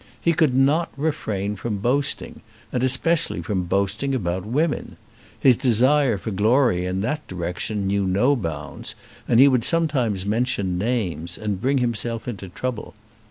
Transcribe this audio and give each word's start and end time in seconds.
He 0.19 0.33
could 0.33 0.55
not 0.55 0.91
refrain 0.97 1.55
from 1.55 1.77
boasting, 1.77 2.41
and 2.73 2.81
especially 2.81 3.43
from 3.43 3.65
boasting 3.65 4.15
about 4.15 4.47
women. 4.47 4.97
His 5.39 5.55
desire 5.55 6.17
for 6.17 6.31
glory 6.31 6.87
in 6.87 7.01
that 7.01 7.27
direction 7.27 7.85
knew 7.85 8.07
no 8.07 8.35
bounds, 8.35 8.95
and 9.27 9.39
he 9.39 9.47
would 9.47 9.63
sometimes 9.63 10.25
mention 10.25 10.79
names, 10.79 11.37
and 11.37 11.61
bring 11.61 11.77
himself 11.77 12.27
into 12.27 12.49
trouble. 12.49 12.95